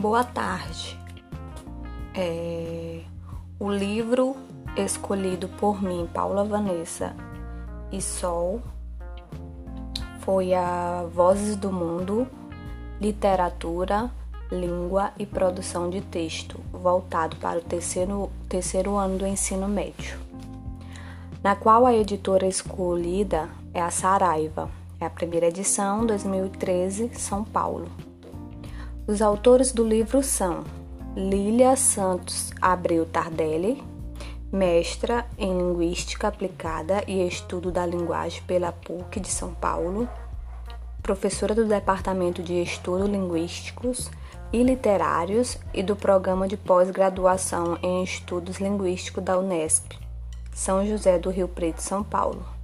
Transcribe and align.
Boa 0.00 0.24
tarde. 0.24 0.98
É, 2.14 3.02
o 3.58 3.70
livro 3.70 4.34
escolhido 4.74 5.46
por 5.46 5.82
mim, 5.82 6.08
Paula 6.10 6.42
Vanessa 6.42 7.14
e 7.92 8.00
Sol, 8.00 8.62
foi 10.20 10.54
a 10.54 11.04
Vozes 11.14 11.54
do 11.54 11.70
Mundo, 11.70 12.26
Literatura, 12.98 14.10
Língua 14.50 15.12
e 15.18 15.26
Produção 15.26 15.90
de 15.90 16.00
Texto, 16.00 16.58
voltado 16.72 17.36
para 17.36 17.58
o 17.58 17.62
terceiro, 17.62 18.30
terceiro 18.48 18.96
ano 18.96 19.18
do 19.18 19.26
ensino 19.26 19.68
médio, 19.68 20.18
na 21.42 21.54
qual 21.54 21.84
a 21.84 21.92
editora 21.92 22.46
escolhida 22.46 23.50
é 23.74 23.82
a 23.82 23.90
Saraiva. 23.90 24.70
É 24.98 25.04
a 25.04 25.10
primeira 25.10 25.48
edição, 25.48 26.06
2013, 26.06 27.10
São 27.14 27.44
Paulo. 27.44 28.09
Os 29.10 29.20
autores 29.20 29.72
do 29.72 29.82
livro 29.82 30.22
são 30.22 30.62
Lília 31.16 31.74
Santos 31.74 32.52
Abreu 32.62 33.04
Tardelli, 33.04 33.82
mestra 34.52 35.26
em 35.36 35.52
Linguística 35.52 36.28
Aplicada 36.28 37.02
e 37.08 37.26
Estudo 37.26 37.72
da 37.72 37.84
Linguagem 37.84 38.40
pela 38.44 38.70
PUC 38.70 39.18
de 39.18 39.26
São 39.26 39.52
Paulo, 39.52 40.08
professora 41.02 41.56
do 41.56 41.64
Departamento 41.64 42.40
de 42.40 42.62
Estudos 42.62 43.08
Linguísticos 43.08 44.08
e 44.52 44.62
Literários 44.62 45.58
e 45.74 45.82
do 45.82 45.96
Programa 45.96 46.46
de 46.46 46.56
Pós-Graduação 46.56 47.80
em 47.82 48.04
Estudos 48.04 48.60
Linguísticos 48.60 49.24
da 49.24 49.36
Unesp, 49.36 49.90
São 50.54 50.86
José 50.86 51.18
do 51.18 51.30
Rio 51.30 51.48
Preto, 51.48 51.82
São 51.82 52.04
Paulo. 52.04 52.59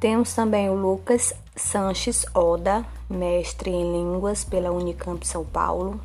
Temos 0.00 0.32
também 0.32 0.70
o 0.70 0.74
Lucas 0.74 1.34
Sanches 1.56 2.24
Oda, 2.32 2.86
mestre 3.10 3.68
em 3.68 3.92
Línguas 3.92 4.44
pela 4.44 4.70
Unicamp 4.70 5.26
São 5.26 5.44
Paulo, 5.44 6.00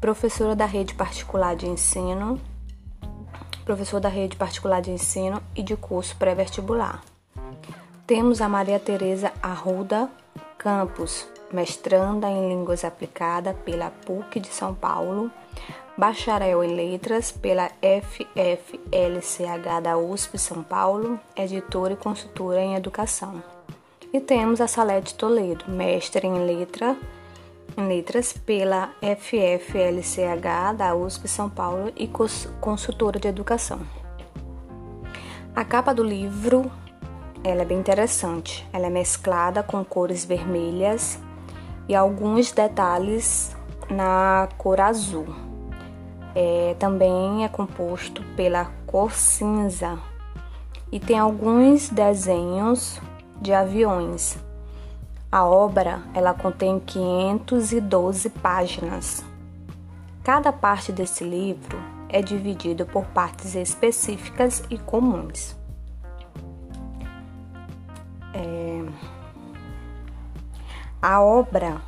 professora 0.00 0.56
da 0.56 0.64
rede 0.64 0.94
particular 0.94 1.54
de 1.54 1.68
ensino, 1.68 2.40
professor 3.66 4.00
da 4.00 4.08
rede 4.08 4.36
particular 4.36 4.80
de 4.80 4.90
ensino 4.90 5.42
e 5.54 5.62
de 5.62 5.76
curso 5.76 6.16
pré-vestibular. 6.16 7.02
Temos 8.06 8.40
a 8.40 8.48
Maria 8.48 8.80
Tereza 8.80 9.30
Arruda 9.42 10.10
Campos, 10.56 11.26
mestranda 11.52 12.26
em 12.26 12.48
Línguas 12.48 12.84
Aplicadas 12.84 13.54
pela 13.64 13.90
PUC 13.90 14.40
de 14.40 14.48
São 14.48 14.74
Paulo, 14.74 15.30
bacharel 16.00 16.64
em 16.64 16.74
Letras 16.74 17.30
pela 17.30 17.70
FFLCH 17.82 18.30
da 19.82 19.98
USP 19.98 20.38
São 20.38 20.62
Paulo, 20.62 21.20
editora 21.36 21.92
e 21.92 21.96
consultora 21.96 22.58
em 22.60 22.74
Educação. 22.74 23.42
E 24.12 24.18
temos 24.18 24.62
a 24.62 24.66
Salete 24.66 25.14
Toledo, 25.14 25.66
mestre 25.68 26.26
em, 26.26 26.46
letra, 26.46 26.96
em 27.76 27.86
Letras 27.86 28.32
pela 28.32 28.94
FFLCH 29.02 30.74
da 30.76 30.94
USP 30.94 31.28
São 31.28 31.50
Paulo 31.50 31.92
e 31.94 32.08
consultora 32.60 33.20
de 33.20 33.28
Educação. 33.28 33.80
A 35.54 35.64
capa 35.64 35.92
do 35.92 36.02
livro 36.02 36.70
ela 37.44 37.62
é 37.62 37.64
bem 37.64 37.78
interessante. 37.78 38.66
Ela 38.72 38.86
é 38.86 38.90
mesclada 38.90 39.62
com 39.62 39.84
cores 39.84 40.24
vermelhas 40.24 41.18
e 41.88 41.94
alguns 41.94 42.52
detalhes 42.52 43.54
na 43.90 44.48
cor 44.58 44.80
azul 44.80 45.49
é, 46.34 46.74
também 46.78 47.44
é 47.44 47.48
composto 47.48 48.22
pela 48.36 48.66
cor 48.86 49.12
cinza 49.12 49.98
e 50.92 50.98
tem 50.98 51.18
alguns 51.18 51.88
desenhos 51.88 53.00
de 53.40 53.52
aviões. 53.52 54.38
A 55.30 55.44
obra 55.44 56.02
ela 56.12 56.34
contém 56.34 56.80
512 56.80 58.30
páginas. 58.30 59.24
Cada 60.24 60.52
parte 60.52 60.92
desse 60.92 61.22
livro 61.22 61.78
é 62.08 62.20
dividido 62.20 62.84
por 62.84 63.04
partes 63.06 63.54
específicas 63.54 64.62
e 64.68 64.76
comuns. 64.76 65.56
É... 68.34 68.84
A 71.00 71.22
obra 71.22 71.80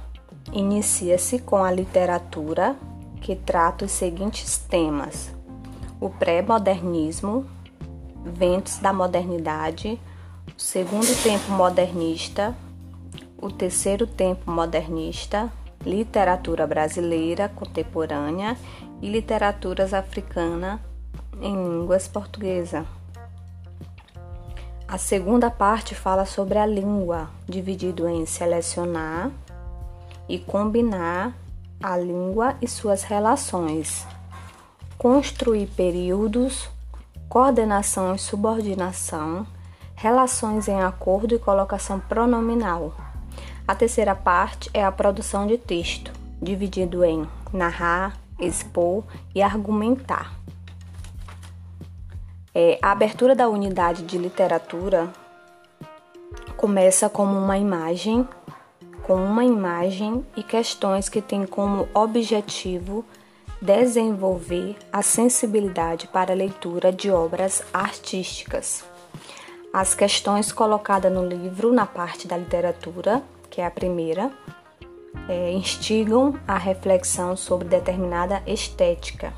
inicia-se 0.53 1.41
com 1.41 1.65
a 1.65 1.71
literatura 1.71 2.77
que 3.23 3.37
trata 3.37 3.85
os 3.85 3.93
seguintes 3.93 4.59
temas: 4.59 5.33
o 6.01 6.11
pré-modernismo, 6.11 7.47
ventos 8.25 8.79
da 8.79 8.93
modernidade, 8.93 9.99
o 10.57 10.61
segundo 10.61 11.23
tempo 11.23 11.51
modernista, 11.53 12.55
o 13.39 13.51
terceiro 13.51 14.07
tempo 14.07 14.51
modernista, 14.51 15.51
literatura 15.87 16.67
brasileira 16.67 17.49
contemporânea 17.49 18.57
e 19.01 19.09
literaturas 19.09 19.95
africanas 19.95 20.81
em 21.41 21.55
línguas 21.55 22.07
portuguesa. 22.07 22.85
A 24.87 24.99
segunda 24.99 25.51
parte 25.51 25.95
fala 25.95 26.27
sobre 26.27 26.59
a 26.59 26.67
língua, 26.67 27.31
dividido 27.49 28.07
em 28.07 28.27
selecionar 28.27 29.31
e 30.29 30.39
combinar 30.39 31.35
a 31.83 31.97
língua 31.97 32.55
e 32.63 32.69
suas 32.69 33.03
relações, 33.03 34.07
construir 34.97 35.67
períodos, 35.67 36.69
coordenação 37.29 38.15
e 38.15 38.19
subordinação, 38.19 39.47
relações 39.95 40.69
em 40.69 40.81
acordo 40.81 41.35
e 41.35 41.39
colocação 41.39 41.99
pronominal. 41.99 42.95
A 43.67 43.75
terceira 43.75 44.15
parte 44.15 44.71
é 44.73 44.85
a 44.85 44.93
produção 44.93 45.47
de 45.47 45.59
texto, 45.59 46.13
dividido 46.41 47.05
em 47.05 47.27
narrar, 47.53 48.17
expor 48.39 49.05
e 49.35 49.43
argumentar. 49.43 50.33
É, 52.55 52.79
a 52.83 52.91
abertura 52.91 53.35
da 53.35 53.49
unidade 53.49 54.03
de 54.03 54.19
literatura 54.19 55.11
começa 56.57 57.09
como 57.09 57.39
uma 57.39 57.57
imagem 57.57 58.29
com 59.03 59.17
uma 59.17 59.45
imagem 59.45 60.25
e 60.37 60.43
questões 60.43 61.09
que 61.09 61.21
têm 61.21 61.45
como 61.45 61.89
objetivo 61.93 63.05
desenvolver 63.61 64.77
a 64.93 65.03
sensibilidade 65.03 66.09
para 66.09 66.33
a 66.33 66.37
leitura 66.37 66.93
de 66.93 67.11
obras 67.11 67.63
artísticas. 67.73 68.85
As 69.73 69.95
questões 69.95 70.53
colocadas 70.53 71.13
no 71.13 71.27
livro, 71.27 71.73
na 71.73 71.87
parte 71.87 72.29
da 72.29 72.37
literatura, 72.37 73.23
que 73.51 73.61
é 73.61 73.67
a 73.67 73.71
primeira, 73.71 74.31
é, 75.29 75.53
instigam 75.53 76.35
a 76.47 76.59
reflexão 76.59 77.37
sobre 77.37 77.69
determinada 77.69 78.43
estética. 78.47 79.33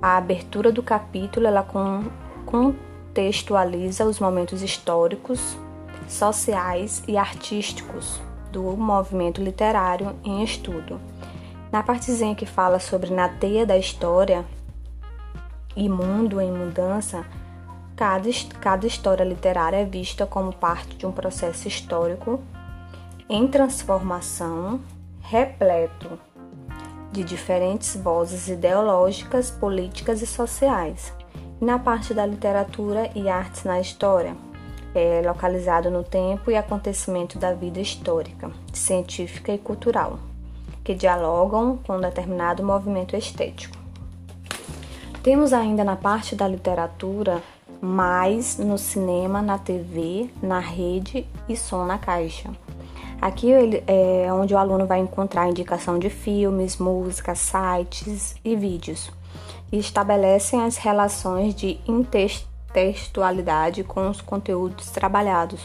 A 0.00 0.16
abertura 0.16 0.70
do 0.70 0.82
capítulo 0.82 1.46
ela 1.46 1.66
contextualiza 2.44 4.04
os 4.04 4.20
momentos 4.20 4.62
históricos, 4.62 5.56
sociais 6.06 7.02
e 7.08 7.16
artísticos 7.16 8.20
do 8.56 8.74
movimento 8.74 9.42
literário 9.42 10.16
em 10.24 10.42
estudo. 10.42 10.98
Na 11.70 11.82
partezinha 11.82 12.34
que 12.34 12.46
fala 12.46 12.78
sobre 12.78 13.12
na 13.12 13.28
teia 13.28 13.66
da 13.66 13.76
história 13.76 14.46
e 15.76 15.90
mundo 15.90 16.40
em 16.40 16.50
mudança, 16.50 17.26
cada, 17.94 18.30
cada 18.58 18.86
história 18.86 19.24
literária 19.24 19.76
é 19.76 19.84
vista 19.84 20.24
como 20.24 20.54
parte 20.54 20.96
de 20.96 21.04
um 21.04 21.12
processo 21.12 21.68
histórico 21.68 22.40
em 23.28 23.46
transformação, 23.46 24.80
repleto 25.20 26.18
de 27.12 27.22
diferentes 27.22 27.94
vozes 27.94 28.48
ideológicas, 28.48 29.50
políticas 29.50 30.22
e 30.22 30.26
sociais. 30.26 31.12
Na 31.60 31.78
parte 31.78 32.14
da 32.14 32.24
literatura 32.24 33.10
e 33.14 33.28
artes 33.28 33.64
na 33.64 33.78
história, 33.80 34.34
é 34.98 35.22
localizado 35.24 35.90
no 35.90 36.02
tempo 36.02 36.50
e 36.50 36.56
acontecimento 36.56 37.38
da 37.38 37.52
vida 37.52 37.80
histórica, 37.80 38.50
científica 38.72 39.52
e 39.52 39.58
cultural, 39.58 40.18
que 40.82 40.94
dialogam 40.94 41.78
com 41.86 41.96
um 41.96 42.00
determinado 42.00 42.64
movimento 42.64 43.16
estético. 43.16 43.76
Temos 45.22 45.52
ainda 45.52 45.84
na 45.84 45.96
parte 45.96 46.34
da 46.34 46.46
literatura 46.46 47.42
mais 47.80 48.58
no 48.58 48.78
cinema, 48.78 49.42
na 49.42 49.58
TV, 49.58 50.30
na 50.42 50.60
rede 50.60 51.26
e 51.48 51.56
som 51.56 51.84
na 51.84 51.98
caixa. 51.98 52.50
Aqui 53.20 53.50
é 53.86 54.32
onde 54.32 54.54
o 54.54 54.58
aluno 54.58 54.86
vai 54.86 55.00
encontrar 55.00 55.48
indicação 55.48 55.98
de 55.98 56.08
filmes, 56.08 56.76
músicas, 56.78 57.38
sites 57.38 58.36
e 58.44 58.54
vídeos 58.54 59.10
e 59.72 59.78
estabelecem 59.78 60.62
as 60.62 60.76
relações 60.76 61.54
de 61.54 61.80
intestinação 61.86 62.55
textualidade 62.76 63.82
com 63.82 64.10
os 64.10 64.20
conteúdos 64.20 64.90
trabalhados. 64.90 65.62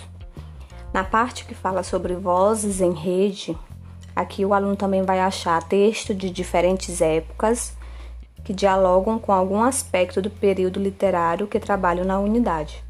Na 0.94 1.04
parte 1.04 1.44
que 1.44 1.54
fala 1.54 1.84
sobre 1.84 2.16
vozes 2.16 2.80
em 2.80 2.94
rede, 2.94 3.58
aqui 4.16 4.46
o 4.46 4.54
aluno 4.54 4.78
também 4.78 5.02
vai 5.02 5.20
achar 5.20 5.62
texto 5.62 6.16
de 6.16 6.30
diferentes 6.30 7.02
épocas 7.02 7.76
que 8.46 8.54
dialogam 8.54 9.20
com 9.20 9.34
algum 9.34 9.62
aspecto 9.62 10.22
do 10.22 10.30
período 10.30 10.80
literário 10.80 11.48
que 11.48 11.60
trabalham 11.60 12.06
na 12.06 12.18
unidade. 12.18 12.82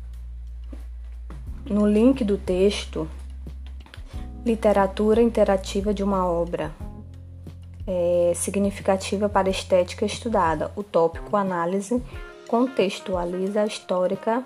No 1.68 1.88
link 1.88 2.23
do 2.23 2.38
texto, 2.38 3.09
literatura 4.45 5.19
interativa 5.19 5.95
de 5.95 6.03
uma 6.03 6.27
obra. 6.27 6.71
é, 7.88 8.33
significativa 8.35 9.27
para 9.27 9.47
a 9.47 9.51
estética 9.51 10.06
estudada. 10.06 10.71
O 10.75 10.83
tópico 10.83 11.35
análise 11.35 12.01
contextualiza 12.51 13.65
histórica 13.65 14.44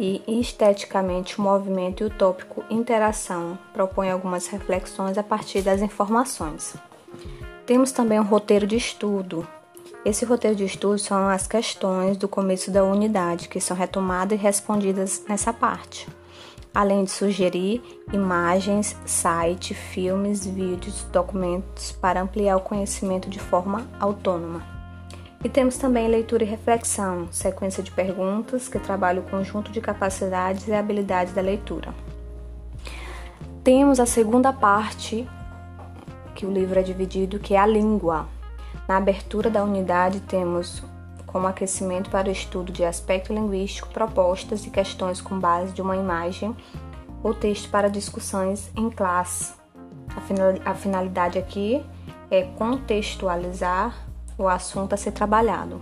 e 0.00 0.22
esteticamente 0.26 1.38
o 1.38 1.42
movimento 1.42 2.02
e 2.02 2.06
o 2.06 2.10
tópico 2.10 2.64
interação 2.70 3.58
propõe 3.74 4.10
algumas 4.10 4.46
reflexões 4.46 5.18
a 5.18 5.22
partir 5.22 5.60
das 5.60 5.82
informações. 5.82 6.74
Temos 7.66 7.92
também 7.92 8.18
um 8.18 8.24
roteiro 8.24 8.66
de 8.66 8.76
estudo. 8.76 9.46
Esse 10.06 10.24
roteiro 10.24 10.56
de 10.56 10.64
estudo 10.64 10.98
são 10.98 11.28
as 11.28 11.46
questões 11.46 12.16
do 12.16 12.26
começo 12.26 12.70
da 12.70 12.82
unidade 12.82 13.46
que 13.46 13.60
são 13.60 13.76
retomadas 13.76 14.38
e 14.38 14.42
respondidas 14.42 15.22
nessa 15.28 15.52
parte 15.52 16.08
além 16.74 17.04
de 17.04 17.10
sugerir 17.10 17.82
imagens, 18.14 18.96
site, 19.04 19.74
filmes, 19.74 20.46
vídeos, 20.46 21.04
documentos 21.12 21.92
para 21.92 22.22
ampliar 22.22 22.56
o 22.56 22.60
conhecimento 22.60 23.28
de 23.28 23.38
forma 23.38 23.86
autônoma. 24.00 24.71
E 25.44 25.48
temos 25.48 25.76
também 25.76 26.06
leitura 26.06 26.44
e 26.44 26.46
reflexão, 26.46 27.26
sequência 27.32 27.82
de 27.82 27.90
perguntas 27.90 28.68
que 28.68 28.78
trabalha 28.78 29.20
o 29.20 29.24
conjunto 29.24 29.72
de 29.72 29.80
capacidades 29.80 30.68
e 30.68 30.72
habilidades 30.72 31.34
da 31.34 31.42
leitura. 31.42 31.92
Temos 33.64 33.98
a 33.98 34.06
segunda 34.06 34.52
parte, 34.52 35.28
que 36.34 36.46
o 36.46 36.52
livro 36.52 36.78
é 36.78 36.82
dividido, 36.82 37.40
que 37.40 37.54
é 37.54 37.58
a 37.58 37.66
língua. 37.66 38.28
Na 38.88 38.96
abertura 38.96 39.50
da 39.50 39.64
unidade 39.64 40.20
temos 40.20 40.82
como 41.26 41.48
aquecimento 41.48 42.08
para 42.08 42.28
o 42.28 42.32
estudo 42.32 42.70
de 42.70 42.84
aspecto 42.84 43.32
linguístico, 43.32 43.88
propostas 43.88 44.64
e 44.64 44.70
questões 44.70 45.20
com 45.20 45.40
base 45.40 45.72
de 45.72 45.82
uma 45.82 45.96
imagem 45.96 46.54
ou 47.22 47.34
texto 47.34 47.68
para 47.68 47.88
discussões 47.88 48.70
em 48.76 48.90
classe. 48.90 49.54
A 50.64 50.74
finalidade 50.74 51.38
aqui 51.38 51.84
é 52.30 52.42
contextualizar 52.42 54.11
o 54.38 54.48
assunto 54.48 54.92
a 54.92 54.96
ser 54.96 55.12
trabalhado. 55.12 55.80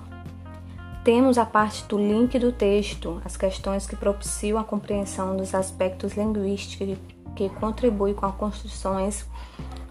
Temos 1.02 1.38
a 1.38 1.46
parte 1.46 1.84
do 1.84 1.96
link 1.96 2.38
do 2.38 2.52
texto, 2.52 3.20
as 3.24 3.36
questões 3.36 3.86
que 3.86 3.96
propiciam 3.96 4.58
a 4.58 4.64
compreensão 4.64 5.36
dos 5.36 5.54
aspectos 5.54 6.12
linguísticos 6.12 6.98
que 7.34 7.48
contribuem 7.48 8.14
com 8.14 8.26
as 8.26 8.34
construções 8.34 9.24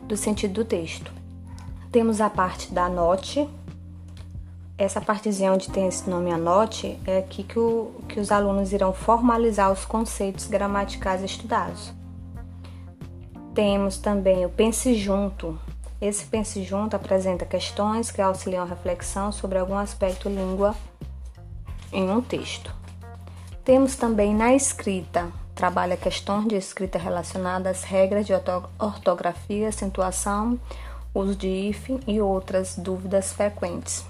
do 0.04 0.16
sentido 0.16 0.54
do 0.54 0.66
texto. 0.66 1.12
Temos 1.92 2.22
a 2.22 2.30
parte 2.30 2.72
da 2.72 2.88
note, 2.88 3.50
essa 4.80 5.02
partezinha 5.02 5.52
onde 5.52 5.70
tem 5.70 5.88
esse 5.88 6.10
nome 6.10 6.32
anote 6.32 6.98
é 7.06 7.18
aqui 7.18 7.44
que, 7.44 7.60
o, 7.60 7.92
que 8.08 8.18
os 8.18 8.32
alunos 8.32 8.72
irão 8.72 8.94
formalizar 8.94 9.70
os 9.70 9.84
conceitos 9.84 10.48
gramaticais 10.48 11.22
estudados. 11.22 11.92
Temos 13.54 13.98
também 13.98 14.46
o 14.46 14.50
pense 14.50 14.96
junto. 14.96 15.60
Esse 16.02 16.26
pense 16.26 16.64
junto 16.64 16.96
apresenta 16.96 17.46
questões 17.46 18.10
que 18.10 18.22
auxiliam 18.22 18.64
a 18.64 18.66
reflexão 18.66 19.32
sobre 19.32 19.58
algum 19.58 19.78
aspecto 19.78 20.30
língua 20.30 20.74
em 21.92 22.10
um 22.10 22.22
texto. 22.22 22.74
Temos 23.66 23.96
também 23.96 24.34
na 24.34 24.54
escrita, 24.54 25.28
trabalha 25.54 25.98
questões 25.98 26.48
de 26.48 26.56
escrita 26.56 26.98
relacionadas 26.98 27.80
às 27.80 27.84
regras 27.84 28.26
de 28.26 28.34
ortografia, 28.80 29.68
acentuação, 29.68 30.58
uso 31.14 31.36
de 31.36 31.48
hífen 31.48 32.00
e 32.08 32.22
outras 32.22 32.78
dúvidas 32.78 33.34
frequentes. 33.34 34.06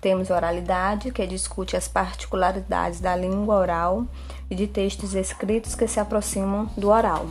Temos 0.00 0.30
oralidade, 0.30 1.12
que 1.12 1.26
discute 1.26 1.76
as 1.76 1.86
particularidades 1.86 3.00
da 3.00 3.14
língua 3.14 3.56
oral 3.56 4.06
e 4.50 4.54
de 4.54 4.66
textos 4.66 5.14
escritos 5.14 5.74
que 5.74 5.86
se 5.86 6.00
aproximam 6.00 6.68
do 6.76 6.88
oral. 6.88 7.26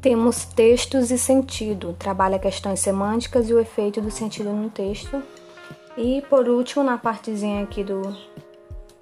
Temos 0.00 0.44
textos 0.44 1.10
e 1.10 1.18
sentido, 1.18 1.92
trabalha 1.98 2.38
questões 2.38 2.78
semânticas 2.78 3.50
e 3.50 3.54
o 3.54 3.58
efeito 3.58 4.00
do 4.00 4.12
sentido 4.12 4.50
no 4.50 4.70
texto. 4.70 5.20
E 5.96 6.22
por 6.30 6.48
último, 6.48 6.84
na 6.84 6.96
partezinha 6.96 7.64
aqui 7.64 7.82
do, 7.82 8.16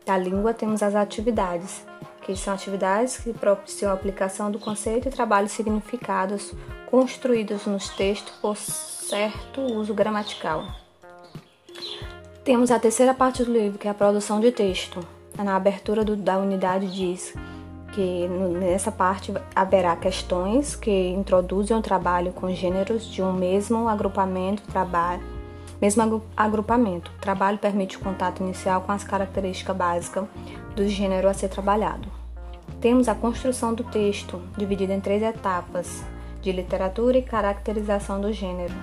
da 0.07 0.17
língua, 0.17 0.55
temos 0.55 0.83
as 0.83 0.95
atividades, 0.95 1.85
que 2.23 2.35
são 2.35 2.55
atividades 2.55 3.19
que 3.19 3.35
propiciam 3.35 3.91
a 3.91 3.95
aplicação 3.95 4.51
do 4.51 4.59
conceito 4.59 5.09
e 5.09 5.11
trabalhos 5.11 5.53
significados 5.53 6.55
construídos 6.87 7.67
nos 7.67 7.91
textos 7.91 8.35
por 8.41 8.57
certo 8.57 9.61
uso 9.61 9.93
gramatical. 9.93 10.65
Temos 12.43 12.71
a 12.71 12.79
terceira 12.79 13.13
parte 13.13 13.45
do 13.45 13.53
livro, 13.53 13.79
que 13.79 13.87
é 13.87 13.91
a 13.91 13.95
produção 13.95 14.41
de 14.41 14.51
texto. 14.51 15.07
Na 15.37 15.57
abertura 15.57 16.03
do, 16.03 16.17
da 16.17 16.39
unidade 16.39 16.87
diz 16.91 17.35
que 17.97 18.29
nessa 18.29 18.93
parte 18.93 19.33
haverá 19.55 19.97
questões 19.97 20.77
que 20.77 21.09
introduzem 21.09 21.75
o 21.75 21.81
trabalho 21.81 22.31
com 22.31 22.53
gêneros 22.53 23.11
de 23.11 23.23
um 23.23 23.33
mesmo 23.33 23.89
agrupamento, 23.89 24.63
trabalho, 24.65 25.23
mesmo 25.81 26.23
agrupamento. 26.37 27.11
O 27.17 27.21
trabalho 27.23 27.57
permite 27.57 27.97
o 27.97 28.01
contato 28.01 28.43
inicial 28.43 28.83
com 28.83 28.93
as 28.93 29.03
características 29.03 29.75
básicas 29.75 30.27
do 30.75 30.87
gênero 30.87 31.27
a 31.27 31.33
ser 31.33 31.49
trabalhado. 31.49 32.07
Temos 32.83 33.09
a 33.09 33.15
construção 33.15 33.73
do 33.73 33.83
texto, 33.83 34.43
dividida 34.59 34.93
em 34.93 35.01
três 35.01 35.23
etapas: 35.23 36.05
de 36.43 36.53
literatura 36.53 37.17
e 37.17 37.23
caracterização 37.23 38.21
do 38.21 38.31
gênero, 38.31 38.75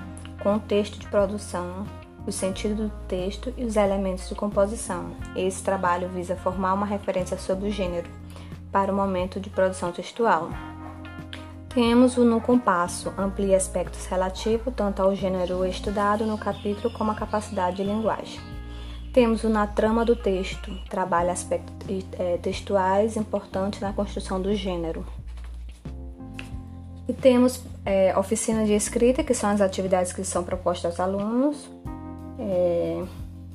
contexto 0.41 0.97
de 0.97 1.05
produção, 1.05 1.85
o 2.25 2.31
sentido 2.31 2.87
do 2.87 2.89
texto 3.07 3.53
e 3.57 3.63
os 3.63 3.75
elementos 3.75 4.27
de 4.27 4.33
composição. 4.33 5.11
Esse 5.35 5.61
trabalho 5.61 6.09
visa 6.09 6.35
formar 6.35 6.73
uma 6.73 6.87
referência 6.87 7.37
sobre 7.37 7.69
o 7.69 7.71
gênero 7.71 8.09
para 8.73 8.91
o 8.91 8.95
momento 8.95 9.39
de 9.39 9.49
produção 9.49 9.91
textual. 9.91 10.49
Temos 11.69 12.17
o 12.17 12.25
no 12.25 12.41
compasso, 12.41 13.13
amplia 13.17 13.55
aspectos 13.55 14.05
relativos 14.07 14.73
tanto 14.75 15.01
ao 15.01 15.15
gênero 15.15 15.65
estudado 15.65 16.25
no 16.25 16.37
capítulo 16.37 16.93
como 16.93 17.11
à 17.11 17.15
capacidade 17.15 17.77
de 17.77 17.83
linguagem. 17.83 18.39
Temos 19.13 19.43
o 19.43 19.49
na 19.49 19.67
trama 19.67 20.03
do 20.03 20.15
texto, 20.15 20.75
trabalha 20.89 21.31
aspectos 21.31 21.73
é, 22.17 22.37
textuais 22.37 23.15
importantes 23.15 23.79
na 23.79 23.93
construção 23.93 24.41
do 24.41 24.53
gênero. 24.55 25.05
E 27.07 27.13
temos 27.13 27.63
é, 27.85 28.17
oficina 28.17 28.65
de 28.65 28.73
escrita, 28.73 29.23
que 29.23 29.33
são 29.33 29.51
as 29.51 29.61
atividades 29.61 30.11
que 30.11 30.23
são 30.23 30.43
propostas 30.43 30.99
aos 30.99 30.99
alunos, 30.99 31.69
é, 32.39 33.03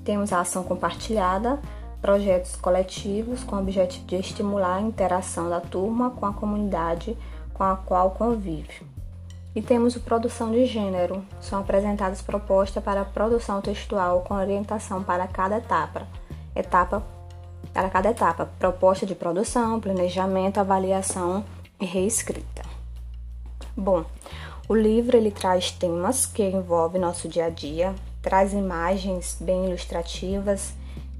temos 0.05 0.33
a 0.33 0.41
ação 0.41 0.63
compartilhada, 0.63 1.61
projetos 2.01 2.57
coletivos 2.57 3.43
com 3.45 3.57
o 3.57 3.61
objetivo 3.61 4.07
de 4.07 4.17
estimular 4.17 4.77
a 4.77 4.81
interação 4.81 5.49
da 5.49 5.61
turma 5.61 6.11
com 6.11 6.27
a 6.27 6.33
comunidade 6.33 7.17
com 7.55 7.65
a 7.65 7.77
qual 7.77 8.13
convive. 8.13 8.87
E 9.55 9.61
temos 9.61 9.97
o 9.97 10.01
produção 10.01 10.53
de 10.53 10.65
gênero. 10.67 11.25
São 11.41 11.59
apresentadas 11.59 12.23
propostas 12.23 12.83
para 12.83 13.01
a 13.01 13.05
produção 13.05 13.61
textual 13.61 14.21
com 14.21 14.35
orientação 14.35 15.03
para 15.03 15.27
cada 15.27 15.59
etapa. 15.59 16.07
Etapa 16.55 17.03
para 17.73 17.91
cada 17.91 18.11
etapa, 18.11 18.49
proposta 18.59 19.05
de 19.05 19.15
produção, 19.15 19.81
planejamento, 19.81 20.59
avaliação 20.59 21.45
e 21.81 21.85
reescrita. 21.85 22.63
Bom, 23.77 24.05
o 24.69 24.75
livro 24.75 25.17
ele 25.17 25.31
traz 25.31 25.71
temas 25.71 26.27
que 26.27 26.43
envolvem 26.43 27.01
nosso 27.01 27.29
dia 27.29 27.47
a 27.47 27.51
dia, 27.51 27.95
traz 28.23 28.53
imagens 28.53 29.37
bem 29.41 29.67
ilustrativas, 29.67 30.73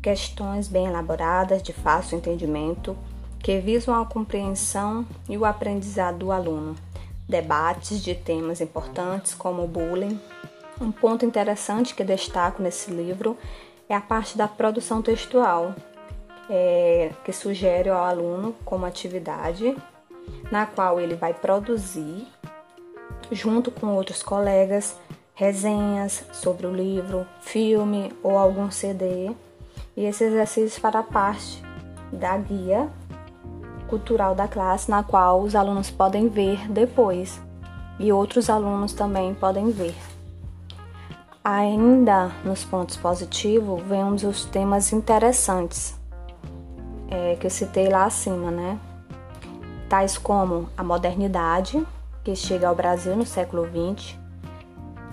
questões 0.03 0.69
bem 0.69 0.87
elaboradas, 0.87 1.63
de 1.63 1.73
fácil 1.73 2.19
entendimento, 2.19 2.97
que 3.43 3.59
visam 3.61 4.01
a 4.01 4.05
compreensão 4.05 5.07
e 5.29 5.37
o 5.37 5.45
aprendizado 5.45 6.19
do 6.19 6.33
aluno, 6.33 6.77
debates 7.29 8.03
de 8.03 8.15
temas 8.15 8.61
importantes 8.61 9.35
como 9.35 9.65
o 9.65 9.69
bullying. 9.69 10.21
Um 10.81 10.93
ponto 10.93 11.25
interessante 11.25 11.95
que 11.95 12.05
destaco 12.05 12.63
nesse 12.63 12.91
livro 12.91 13.37
é 13.89 13.95
a 13.95 14.01
parte 14.01 14.37
da 14.37 14.47
produção 14.47 15.03
textual, 15.03 15.75
é, 16.49 17.11
que 17.25 17.33
sugere 17.33 17.89
ao 17.89 18.05
aluno 18.05 18.55
como 18.65 18.87
atividade, 18.87 19.77
na 20.51 20.67
qual 20.67 21.01
ele 21.01 21.15
vai 21.15 21.35
produzir, 21.35 22.27
junto 23.31 23.71
com 23.71 23.89
outros 23.95 24.23
colegas, 24.23 24.97
resenhas 25.35 26.25
sobre 26.33 26.67
o 26.67 26.75
livro, 26.75 27.27
filme 27.41 28.13
ou 28.23 28.37
algum 28.37 28.71
CD. 28.71 29.31
E 29.99 30.05
esse 30.05 30.23
exercício 30.23 30.81
fará 30.81 31.03
parte 31.03 31.61
da 32.13 32.39
guia 32.39 32.89
cultural 33.89 34.33
da 34.33 34.47
classe, 34.47 34.89
na 34.89 35.03
qual 35.03 35.43
os 35.43 35.57
alunos 35.57 35.91
podem 35.91 36.29
ver 36.29 36.71
depois 36.71 37.43
e 37.99 38.13
outros 38.13 38.49
alunos 38.49 38.93
também 38.93 39.35
podem 39.35 39.73
ver. 39.73 39.97
Ainda 41.43 42.31
nos 42.45 42.65
pontos 42.65 42.97
positivos, 42.97 43.83
vemos 43.83 44.23
os 44.23 44.45
temas 44.45 44.93
interessantes 44.93 45.99
é, 47.11 47.35
que 47.35 47.49
eu 47.49 47.51
citei 47.51 47.89
lá 47.89 48.05
acima, 48.05 48.53
né? 48.53 48.79
Tais 49.89 50.17
como 50.17 50.69
a 50.77 50.85
modernidade, 50.85 51.85
que 52.23 52.37
chega 52.37 52.69
ao 52.69 52.75
Brasil 52.77 53.17
no 53.17 53.27
século 53.27 53.67
XX, 53.67 54.17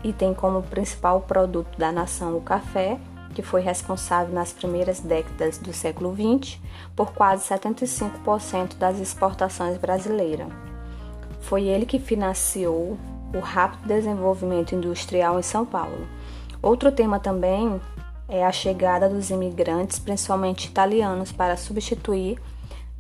e 0.04 0.14
tem 0.14 0.32
como 0.32 0.62
principal 0.62 1.22
produto 1.22 1.76
da 1.76 1.92
nação 1.92 2.38
o 2.38 2.42
café, 2.42 3.00
que 3.36 3.44
foi 3.44 3.62
responsável 3.62 4.34
nas 4.34 4.54
primeiras 4.54 5.02
décadas 5.02 5.58
do 5.58 5.74
século 5.74 6.16
XX 6.16 6.58
por 6.96 7.12
quase 7.12 7.44
75% 7.54 8.78
das 8.78 9.00
exportações 9.00 9.78
brasileiras. 9.78 10.48
Foi 11.42 11.66
ele 11.66 11.86
que 11.86 12.00
financiou 12.00 12.98
o 13.36 13.40
rápido 13.40 13.88
desenvolvimento 13.88 14.74
industrial 14.74 15.38
em 15.38 15.44
São 15.44 15.66
Paulo. 15.66 16.08
Outro 16.62 16.92
tema 16.92 17.20
também 17.20 17.80
é 18.28 18.44
a 18.44 18.52
chegada 18.52 19.10
dos 19.10 19.30
imigrantes, 19.30 20.00
principalmente 20.00 20.68
italianos, 20.68 21.32
para 21.32 21.58
substituir 21.58 22.40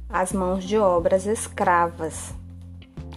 as 0.09 0.33
mãos 0.33 0.63
de 0.63 0.77
obras 0.77 1.25
escravas. 1.25 2.33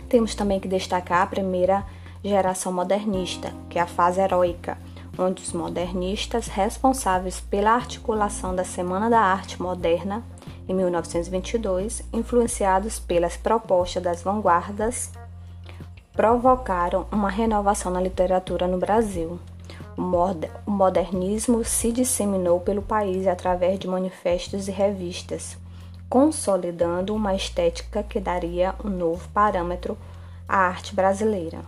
Temos 0.09 0.35
também 0.35 0.61
que 0.61 0.69
destacar 0.69 1.23
a 1.23 1.27
primeira 1.27 1.85
geração 2.25 2.73
modernista, 2.73 3.53
que 3.69 3.79
é 3.79 3.83
a 3.83 3.87
fase 3.87 4.21
heróica, 4.21 4.79
onde 5.19 5.43
os 5.43 5.53
modernistas 5.53 6.47
responsáveis 6.47 7.41
pela 7.41 7.73
articulação 7.73 8.55
da 8.55 8.65
Semana 8.65 9.11
da 9.11 9.21
Arte 9.21 9.61
Moderna 9.61 10.23
em 10.69 10.75
1922, 10.75 12.03
influenciados 12.13 12.99
pelas 12.99 13.37
propostas 13.37 14.03
das 14.03 14.23
vanguardas, 14.23 15.11
provocaram 16.13 17.07
uma 17.11 17.31
renovação 17.31 17.91
na 17.91 18.01
literatura 18.01 18.67
no 18.67 18.79
Brasil. 18.79 19.41
O 19.97 20.71
modernismo 20.71 21.65
se 21.65 21.91
disseminou 21.91 22.61
pelo 22.61 22.83
país 22.83 23.27
através 23.27 23.79
de 23.79 23.89
manifestos 23.89 24.69
e 24.69 24.71
revistas, 24.71 25.57
consolidando 26.09 27.15
uma 27.15 27.35
estética 27.35 28.03
que 28.03 28.21
daria 28.21 28.75
um 28.85 28.89
novo 28.89 29.29
parâmetro 29.31 29.99
à 30.47 30.59
arte 30.59 30.95
brasileira. 30.95 31.61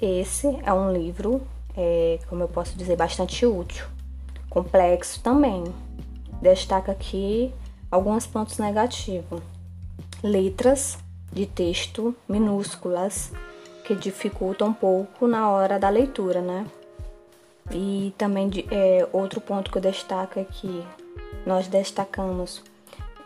Esse 0.00 0.46
é 0.62 0.72
um 0.72 0.92
livro, 0.92 1.42
é, 1.76 2.18
como 2.28 2.42
eu 2.42 2.48
posso 2.48 2.76
dizer, 2.76 2.96
bastante 2.96 3.44
útil, 3.46 3.86
complexo 4.48 5.20
também. 5.22 5.64
Destaca 6.40 6.92
aqui 6.92 7.52
alguns 7.90 8.26
pontos 8.26 8.58
negativos: 8.58 9.40
letras 10.22 10.98
de 11.32 11.46
texto 11.46 12.14
minúsculas 12.28 13.32
que 13.84 13.94
dificultam 13.94 14.68
um 14.68 14.72
pouco 14.72 15.26
na 15.26 15.50
hora 15.50 15.78
da 15.78 15.88
leitura, 15.88 16.40
né? 16.40 16.66
E 17.70 18.12
também 18.18 18.50
é, 18.70 19.06
outro 19.12 19.40
ponto 19.40 19.70
que 19.70 19.78
eu 19.78 19.82
destaco 19.82 20.40
aqui, 20.40 20.84
nós 21.46 21.68
destacamos 21.68 22.62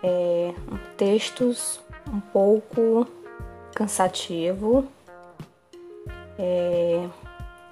é, 0.03 0.53
textos 0.97 1.81
um 2.13 2.21
pouco 2.21 3.07
cansativo 3.75 4.87
é, 6.39 7.09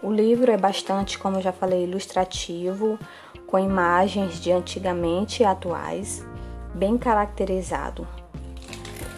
o 0.03 0.11
livro 0.11 0.51
é 0.51 0.57
bastante, 0.57 1.19
como 1.19 1.37
eu 1.37 1.43
já 1.43 1.53
falei, 1.53 1.85
ilustrativo, 1.85 2.99
com 3.47 3.59
imagens 3.59 4.41
de 4.41 4.51
antigamente 4.51 5.43
e 5.43 5.47
atuais, 5.47 6.27
bem 6.75 6.99
caracterizado. 6.99 8.07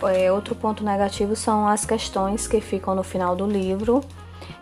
É, 0.02 0.30
outro 0.30 0.54
ponto 0.54 0.84
negativo 0.84 1.34
são 1.34 1.66
as 1.66 1.86
questões 1.86 2.46
que 2.46 2.60
ficam 2.60 2.94
no 2.94 3.02
final 3.02 3.34
do 3.34 3.46
livro, 3.46 4.02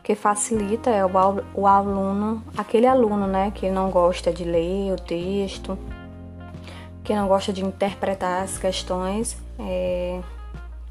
que 0.04 0.14
facilita 0.14 0.90
é, 0.90 1.04
o, 1.04 1.66
aluno, 1.66 2.44
aquele 2.56 2.86
aluno 2.86 3.26
né, 3.26 3.50
que 3.52 3.68
não 3.68 3.90
gosta 3.90 4.32
de 4.32 4.44
ler 4.44 4.92
o 4.92 4.96
texto, 4.96 5.76
que 7.02 7.14
não 7.14 7.26
gosta 7.26 7.52
de 7.52 7.64
interpretar 7.64 8.44
as 8.44 8.58
questões, 8.58 9.36
é, 9.58 10.20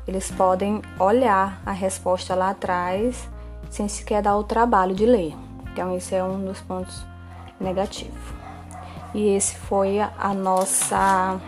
eles 0.06 0.30
podem 0.30 0.82
olhar 1.00 1.62
a 1.66 1.72
resposta 1.72 2.36
lá 2.36 2.50
atrás 2.50 3.30
sem 3.72 3.88
sequer 3.88 4.22
dar 4.22 4.38
o 4.38 4.44
trabalho 4.44 4.94
de 4.94 5.06
ler. 5.06 5.34
Então, 5.72 5.96
esse 5.96 6.14
é 6.14 6.24
um 6.24 6.46
dos 6.46 6.60
pontos 6.62 7.04
negativos. 7.60 8.22
E 9.14 9.30
esse 9.30 9.56
foi 9.56 10.00
a 10.00 10.34
nossa, 10.34 11.40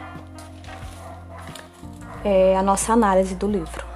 é, 2.23 2.57
a 2.57 2.63
nossa 2.63 2.93
análise 2.93 3.35
do 3.35 3.47
livro. 3.47 3.92